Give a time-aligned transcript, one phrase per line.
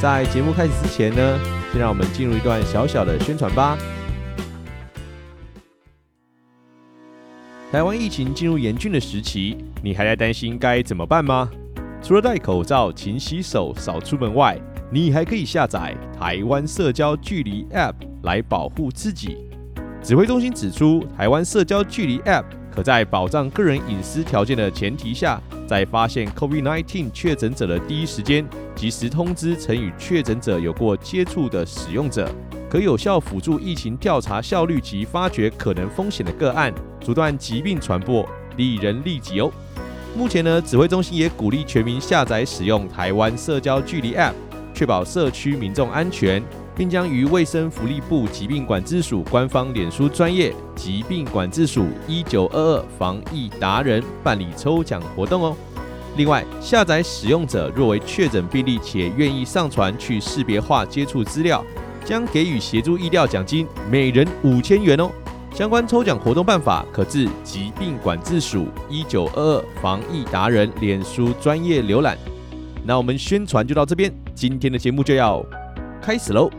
[0.00, 1.38] 在节目开始之前呢，
[1.70, 3.76] 先让我们进入一段小小的宣传吧。
[7.70, 11.50] 台湾疫情进入严峻的时期，你还在担心该怎么办吗？
[12.02, 14.58] 除了戴口罩、勤洗手、少出门外，
[14.90, 19.36] 你还可以下载台湾社交距离 App 来保护自己。
[20.02, 32.30] 指挥中心指出，台湾社交距离 App 可在保障个人隐私条件的前提下，在发现 COVID-19 确诊者的第一时间，及时通知曾与确诊者有过接触的使用者，
[32.70, 38.24] 可有效辅助疫情调查效率及发掘可能风险的个案，阻断疾病传播，
[38.56, 39.50] 利人利己哦。
[40.16, 44.32] 目前呢，指挥中心也鼓励全民下载使用台湾社交距离 App，
[44.74, 46.42] 确保社区民众安全，
[46.80, 55.54] 并将于卫生福利部疾病管制署官方脸书专业疾病管制署一九二二防疫达人办理抽奖活动哦。
[56.16, 61.62] 另外，下载使用者若为确诊病例且愿意上传去识别化接触资料，
[62.02, 65.10] 将给予协助医疗奖金，每人五千元哦。
[65.54, 72.16] 相关抽奖活动办法可至疾病管制署一九二二防疫达人脸书专业浏览。
[72.86, 75.44] 那我们宣传就到这边，今天的节目就要
[76.00, 76.50] 开始喽。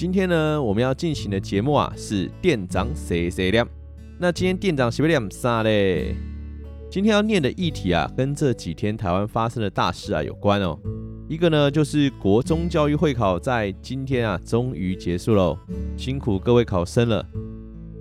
[0.00, 3.68] 今天呢，我们要进行的节目啊，是店长碎碎念。
[4.18, 6.16] 那今天店长碎碎念啥嘞？
[6.90, 10.78] 今天要念的议题啊，跟这几天台湾发生的大事啊有关哦。
[11.28, 15.58] 一个呢，就是国中教育会考在今天啊，终于结束喽，
[15.98, 17.22] 辛苦各位考生了。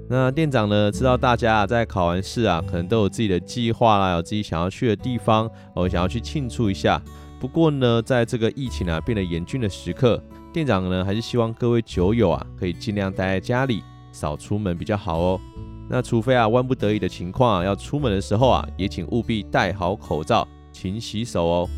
[0.10, 7.02] 那店长呢，知道大家啊，在考完试啊，可能都有自己的计划啦，有自己想要去的地方，哦，想要去庆祝一下。
[7.42, 10.22] 不过呢，在这个疫情啊变得严峻的时刻，
[10.52, 15.40] 店长呢，还是希望各位酒友啊，可以尽量待在家里，少出门比较好哦。
[15.88, 21.70] 那除非啊，万不得已的情况啊，要出门的时候啊，也请务必戴好口罩，勤洗手哦。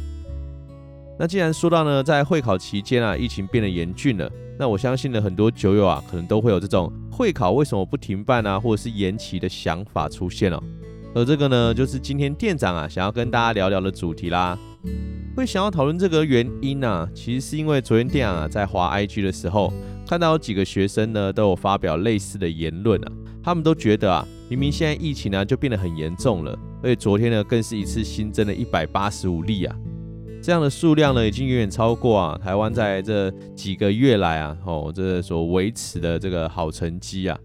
[1.20, 10.62] 那既然说到呢，在会考期间啊，疫情变得严峻了，那我相信呢，很多酒友啊，可能都会有这种会考为什么不停办啊，或者是延期的想法出现哦。
[11.14, 14.58] 而这个呢，就是今天店长啊，想要跟大家聊聊的主题啦。
[15.36, 19.74] 会想要讨论这个原因呢、啊，其实是因为昨天店长啊在滑 IG 的时候，
[20.06, 29.76] 看到有几个学生呢都有发表类似的言论啊，他们都觉得啊，明明现在疫情呢就变得很严重了，而且昨天呢更是一次新增了一百八十五例啊，
[30.44, 37.40] 这样的数量呢已经远远超过啊台湾在这几个月来啊哦这所维持的这个好成绩啊，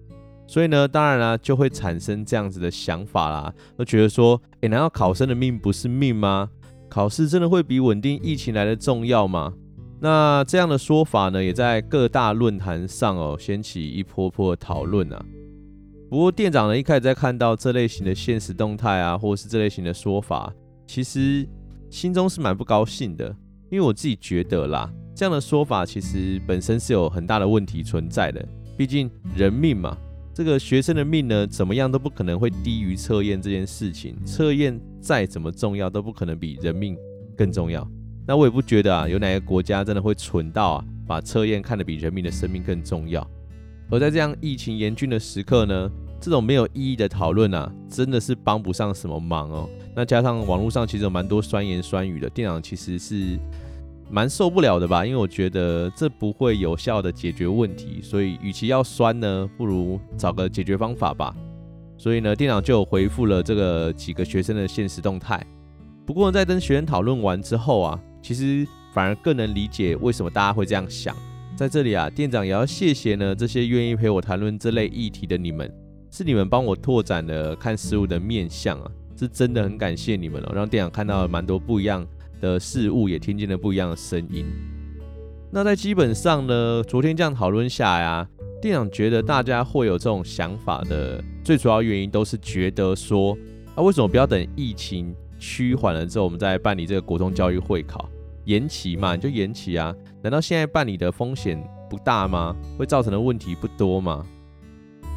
[0.49, 6.51] 所以呢当然啦、就会产生这样子的想法啦，都觉得说，诶，难道考生的命不是命吗？
[6.97, 9.53] 考试真的会比稳定疫情来的重要吗？
[10.01, 15.23] 那这样的说法呢，也在各大论坛上哦掀起一波波讨论啊。
[16.09, 20.51] 不过店长呢，一开始在看到这类型的现实动态啊，或是这类型的说法，
[20.87, 21.47] 其实
[21.91, 23.27] 心中是蛮不高兴的，
[23.71, 28.43] 因为我自己觉得啦，这样的说法其实本身是有很大的问题存在的，
[28.75, 29.95] 毕竟人命嘛。
[30.37, 34.15] 这个学生的命呢，怎么样都不可能会低于测验这件事情。
[34.23, 36.95] 测验再怎么重要，都不可能比人命
[37.35, 37.89] 更重要。
[38.27, 43.27] 那我也不觉得啊，有哪个国家真的会蠢到啊，把测验看得比人命的生命更重要。
[43.89, 49.67] 而在这样疫情严峻的时刻呢，这种没有意义的讨论啊，真的是帮不上什么忙哦。
[49.95, 53.39] 那加上网络上其实有蛮多酸言酸语的，店长其实是。
[54.09, 61.35] 蛮受不了的吧，因为我觉得这不会有效的解决问题，所以与其要酸呢，不如找个解决方法吧。
[61.99, 65.45] 所以呢，店长就回复了这个几个学生的现实动态。
[66.05, 71.17] 不过在跟学生讨论完之后啊，其实反而更能理解为什么大家会这样想。
[71.57, 75.69] 在这里啊，店长也要谢谢呢这些愿意陪我谈论这类议题的你们，
[76.11, 82.07] 是你们帮我拓展了看事物的面向啊，是真的很感谢你们哦，让店长看到了蛮多不一样
[82.41, 84.45] 的事物也听见了不一样的声音。
[85.51, 88.29] 那在基本上呢，昨天这样讨论下来啊，
[88.61, 93.37] 店长觉得大家会有这种想法的最主要原因，都是觉得说，
[93.75, 98.09] 啊，为什么不要等疫情趋缓了之后，我们再办理这个国中教育会考？
[98.45, 99.95] 延期嘛，你就延期啊。
[100.23, 102.55] 难道现在办理的风险不大吗？
[102.77, 104.27] 会造成的问题不多吗？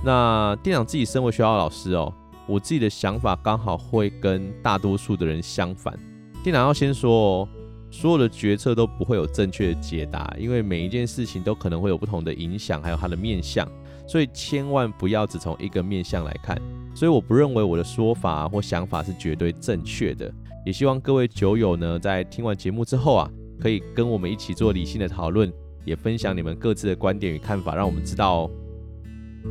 [0.06, 2.13] 那店长自己身为学校老师哦，
[2.48, 5.98] 我自己的想法刚好会跟大多数的人相反。
[6.44, 7.50] 店长要先说哦，
[7.91, 13.68] 所有的决策都不会有正确的解答，因为每一件事情都可能会有不同的影响，还有它的面向，
[14.07, 16.59] 所以千万不要只从一个面向来看。
[16.95, 20.31] 所以我不认为我的说法或想法是绝对正确的，
[20.65, 25.51] 也希望各位酒友呢，在听完节目之后啊，可以跟我们一起做理性的讨论，
[25.85, 28.51] 也分享你们各自的观点与看法，让我们知道哦。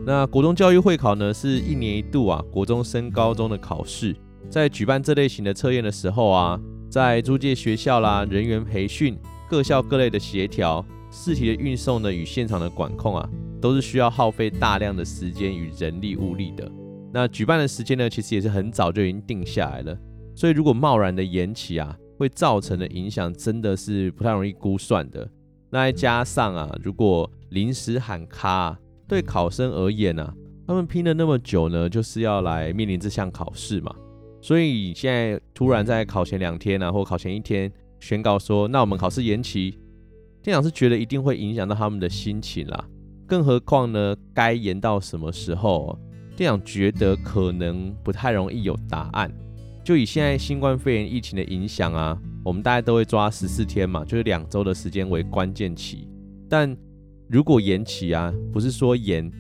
[0.05, 4.15] 那国中教育会考呢，是一年一度啊，国中升高中的考试，
[4.51, 9.17] 在举办这类型的测验的时候啊，在租借学校啦、人员培训、
[9.49, 13.29] 各校各类的协调、试题的运送呢与现场的管控啊，
[13.61, 16.71] 都是需要耗费大量的时间与人力物力的。
[17.13, 19.99] 那举办的时间呢，其实也是很早就已经定下来了，
[20.35, 25.29] 所以如果贸然的延期啊，会造成的影响真的是不太容易估算的。
[25.71, 30.35] 那再加上啊，如果临时喊卡啊，对考生而言啊，
[30.67, 33.95] 他们拼了那么久呢，就是要来面临这项考试嘛。
[34.41, 37.71] 所以现在突然在考前两天啊，或考前一天
[38.01, 39.79] 宣告说，那我们考试延期，
[40.43, 42.85] 店长是觉得一定会影响到他们的心情啦。
[43.27, 45.99] 更何况呢，该延到什么时候？
[46.37, 49.31] 店长觉得可能不太容易有答案。
[49.85, 56.07] 就以现在新冠肺炎疫情的影响啊，我们大家都会抓十四天嘛，就是两周的时间为关键期。
[56.49, 56.77] 但
[57.27, 59.31] 如果延期啊，不是说延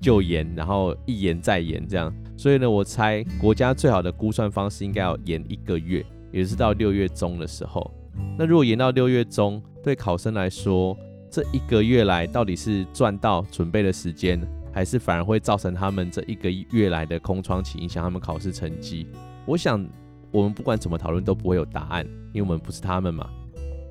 [0.00, 2.12] 就延，然后一延再延这样。
[2.38, 7.92] 所以呢，我猜国家最好的估算方式应该要延一个月，也就是到六月中的时候。
[8.38, 10.96] 那如果延到六月中，对考生来说，
[11.28, 14.40] 这一个月来到底是赚到准备的时间？
[14.72, 19.08] 还是反而会造成他们这一个月来的空窗期，影响他们考试成绩。
[19.44, 19.84] 我想，
[20.30, 23.28] 我们不管怎么讨论都不会有答案，因为我们不是他们嘛。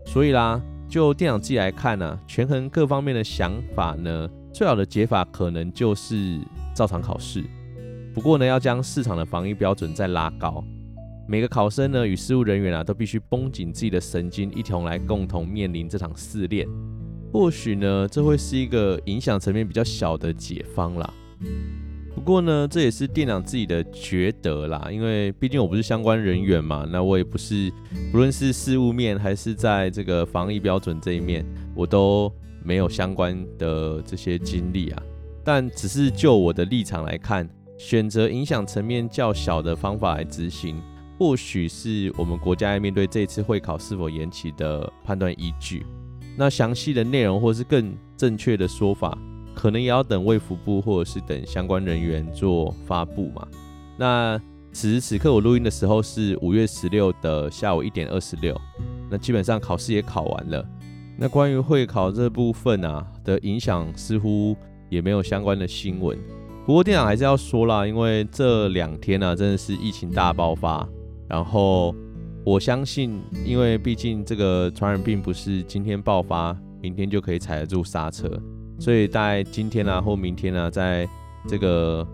[0.06, 6.40] 所以啦，就店长自己来看呢、啊，权衡各方面的想法呢，最好的解法可能就是
[6.74, 7.44] 照常考试。
[8.18, 10.64] 不过呢，要将市场的防疫标准再拉高，
[11.28, 16.68] 每个考生呢与事务人员啊都必须绷紧自己的神经，一同来共同面临这场试炼。
[17.32, 21.14] 或许呢，这会是一个影响层面比较小的解方啦。
[22.16, 27.72] 不过呢，这也是店长自己的觉得啦，因为毕竟我不是相关人员嘛，那我也不是，
[28.12, 32.34] 不论是事务面还是在这个防疫标准这一面，我都
[32.64, 35.04] 没有相关的这些经历啊。
[35.44, 37.48] 但只是就我的立场来看，
[37.78, 40.82] 选择影响层面较小的方法来执行，
[41.18, 45.86] 或许是我们国家在面对这次会考是否延期的判断依据。
[46.36, 49.18] 那详细的内容，或是更正确的说法，
[49.56, 53.48] 可能也要等卫福部或者是等相关人员做发布嘛。
[53.98, 54.40] 那
[54.72, 58.60] 此时此刻我录音的时候是五月十六的下午一点二十六，
[59.10, 60.64] 那基本上考试也考完了。
[61.18, 64.56] 那关于会考这部分啊的影响，似乎
[64.90, 66.16] 也没有相关的新闻。
[66.68, 70.88] 不过店长还是要说啦，因为这两天呢、啊，真的是疫情大爆发，
[71.28, 71.96] 然后。
[72.46, 78.32] 我相信，因为毕竟这个传染病不是今天爆发，明天就可以踩得住刹车，
[78.80, 81.06] 所以在今天啊或明天啊，在
[81.46, 82.08] 这个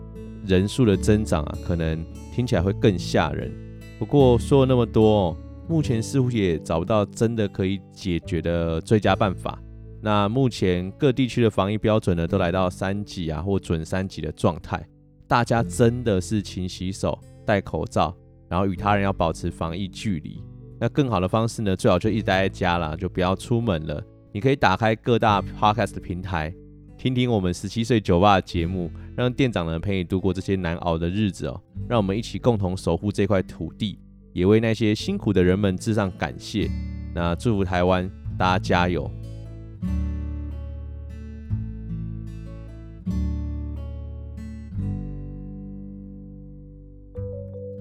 [0.44, 2.04] 人数的增长啊，可能
[2.34, 3.48] 听起来会更吓人。
[3.96, 5.36] 不过说了那么多，
[5.68, 9.56] 目前似乎也找不到真的可以解决的最佳办法。
[10.04, 14.86] 那目前各地区的防疫标准呢，都来到三级啊或准三级的状态，
[15.26, 18.14] 大家真的是勤洗手、戴口罩。
[18.46, 20.40] 然后与他人要保持防疫距离。
[20.78, 24.00] 那更好的方式呢，最好就一直待在家啦，就不要出门了。
[24.32, 26.54] 你可以打开各大 podcast 的平台，
[26.98, 31.60] 听听我们十七岁酒吧的节目，让店长呢陪你度过这些难熬的日子哦。
[31.88, 33.98] 让我们一起共同守护这块土地，
[34.34, 36.70] 也为那些辛苦的人们致上感谢。
[37.14, 38.08] 那祝福台湾，
[38.38, 39.10] 大家加油！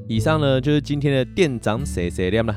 [0.07, 2.55] 以上呢就是今天的店长碎碎念了，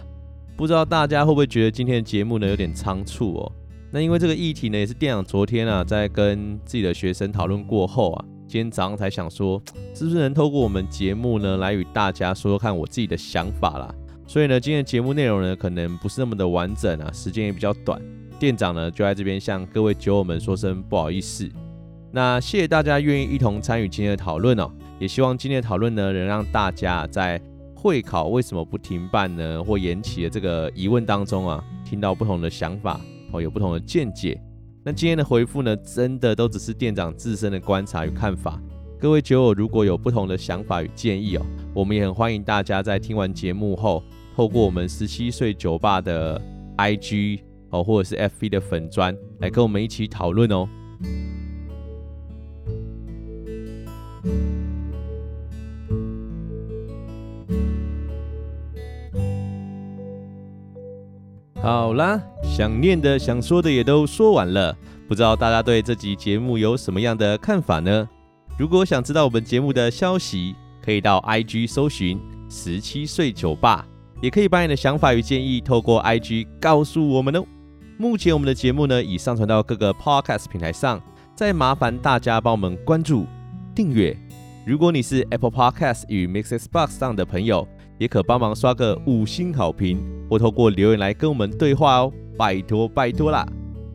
[0.57, 3.53] 不知道大家会不会觉得今天的节目呢有点仓促哦？
[3.93, 9.63] 那因为这个议题呢也是店长昨天啊在跟自己的学生讨论过后啊，今天早上才想说，
[9.95, 13.95] 是不是能透过我们节目呢来与大家说说看我自己的想法啦。
[14.27, 18.03] 所以呢，今天的节目内容呢可能不是那么的完整啊，时间也比较短，
[18.41, 21.49] 店长呢就在这边向各位酒友们说声不好意思。
[22.11, 24.69] 那谢谢大家愿意一同参与今天的讨论哦。
[24.99, 27.41] 也希望今天的讨论呢，能让大家在
[27.75, 33.01] 会考为什么不停办呢，或延期的这个疑问当中啊，听到不同的想法
[33.33, 34.41] 哦，有不同的见解。
[34.85, 38.61] 那今天的回复呢，真的都只是店长自身的观察与看法。
[38.99, 44.03] 各位酒友如果有不同的想法与建议哦，我们也很欢迎大家在听完节目后，
[44.35, 46.41] 透过我们十七岁酒吧的
[46.79, 50.67] IG 哦，或者是 FB 的粉砖来跟我们一起讨论哦。
[61.67, 64.73] 好啦，想念的、想说的也都说完了，
[65.09, 68.09] 不知道大家对这集节目有什么样的看法呢？
[68.57, 73.85] 如果想知道我们节目的消息，可以到 IG 搜寻十七岁酒吧，
[74.23, 77.45] 也可以把你的想法与建议透过 IG 告诉我们哦。
[77.99, 81.03] 目前我们的节目呢已上传到各个 Podcast 平台上，
[81.35, 83.27] 再麻烦大家帮我们关注、
[83.75, 84.17] 订阅。
[84.65, 87.67] 如果你是 Apple Podcast 与 MixerBox 上的朋友，
[87.99, 89.99] 也可帮忙刷个五星好评，
[90.29, 93.47] 或透过留言来跟我们对话哦，拜托拜托啦！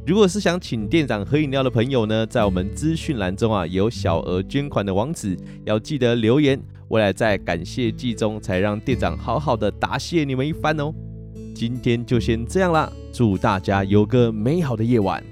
[0.06, 10.92] 如果是想请店长喝饮料的朋友呢，在我们资讯栏中啊有小额捐款的网址，要记得留言，未来在感谢季中才让店长好好的答谢你们一番哦。
[11.54, 15.24] 今天就先这样啦，祝大家有个美好的夜晚。